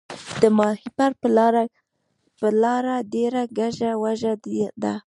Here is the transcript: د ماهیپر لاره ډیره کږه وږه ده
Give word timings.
د 0.41 0.43
ماهیپر 0.57 2.51
لاره 2.63 2.95
ډیره 3.13 3.43
کږه 3.55 3.91
وږه 4.01 4.33
ده 4.83 4.93